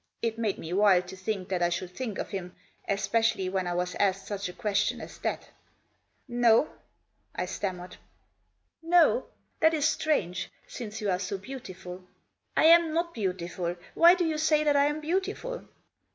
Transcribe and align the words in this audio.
It 0.23 0.39
made 0.39 0.57
me 0.57 0.73
wild 0.73 1.07
to 1.09 1.15
think 1.15 1.49
that 1.49 1.61
I 1.61 1.69
should 1.69 1.91
think 1.95 2.17
of 2.17 2.31
him, 2.31 2.55
especially 2.87 3.49
when 3.49 3.67
I 3.67 3.75
was 3.75 3.93
asked 3.99 4.25
such 4.25 4.49
a 4.49 4.53
question 4.53 4.99
as 4.99 5.19
that. 5.19 5.49
* 5.95 6.27
No," 6.47 6.73
I 7.35 7.45
stammered. 7.45 7.97
Digitized 8.81 8.81
by 8.81 8.89
SUSIE. 8.89 8.89
127 8.89 9.11
"No? 9.11 9.25
That 9.59 9.73
is 9.75 9.87
strange. 9.87 10.49
Since 10.65 11.01
you 11.01 11.11
are 11.11 11.19
so 11.19 11.37
beautiful."" 11.37 12.03
I 12.57 12.63
am 12.65 12.93
not 12.95 13.13
beautiful. 13.13 13.75
Why 13.93 14.15
do 14.15 14.25
you 14.25 14.39
say 14.39 14.63
that 14.63 14.75
I 14.75 14.85
am 14.85 15.01
beautiful?" 15.01 15.65